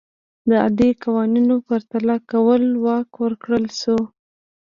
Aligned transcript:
د 0.47 0.49
عادي 0.63 0.91
قوانینو 1.03 1.55
پرتله 1.67 2.15
کولو 2.31 2.69
واک 2.85 3.09
ورکړل 3.23 3.65
شو. 3.79 3.99